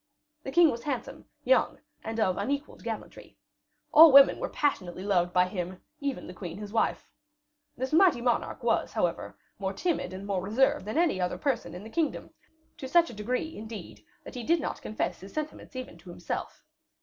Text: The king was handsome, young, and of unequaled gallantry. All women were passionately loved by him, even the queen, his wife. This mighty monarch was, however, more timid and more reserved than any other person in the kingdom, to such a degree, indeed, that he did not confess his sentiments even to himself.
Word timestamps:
The 0.41 0.51
king 0.51 0.71
was 0.71 0.81
handsome, 0.81 1.25
young, 1.43 1.77
and 2.03 2.19
of 2.19 2.35
unequaled 2.35 2.83
gallantry. 2.83 3.37
All 3.91 4.11
women 4.11 4.39
were 4.39 4.49
passionately 4.49 5.03
loved 5.03 5.31
by 5.31 5.47
him, 5.47 5.79
even 5.99 6.25
the 6.25 6.33
queen, 6.33 6.57
his 6.57 6.73
wife. 6.73 7.11
This 7.77 7.93
mighty 7.93 8.19
monarch 8.19 8.63
was, 8.63 8.93
however, 8.93 9.37
more 9.59 9.73
timid 9.73 10.11
and 10.11 10.25
more 10.25 10.41
reserved 10.41 10.85
than 10.85 10.97
any 10.97 11.21
other 11.21 11.37
person 11.37 11.75
in 11.75 11.83
the 11.83 11.89
kingdom, 11.91 12.31
to 12.77 12.87
such 12.87 13.11
a 13.11 13.13
degree, 13.13 13.55
indeed, 13.55 14.03
that 14.23 14.33
he 14.33 14.41
did 14.43 14.59
not 14.59 14.81
confess 14.81 15.19
his 15.19 15.33
sentiments 15.33 15.75
even 15.75 15.99
to 15.99 16.09
himself. 16.09 16.63